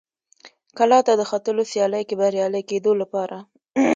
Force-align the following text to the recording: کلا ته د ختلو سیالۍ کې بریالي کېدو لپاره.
کلا 0.77 0.99
ته 1.07 1.13
د 1.15 1.21
ختلو 1.31 1.63
سیالۍ 1.71 2.03
کې 2.07 2.15
بریالي 2.21 2.61
کېدو 2.69 2.91
لپاره. 3.01 3.37